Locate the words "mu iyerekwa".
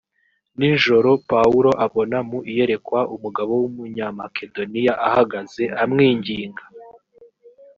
2.29-2.99